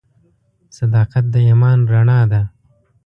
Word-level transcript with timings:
•صداقت 0.77 1.25
د 1.33 1.35
ایمان 1.47 1.79
رڼا 1.91 2.19
ده. 2.31 2.41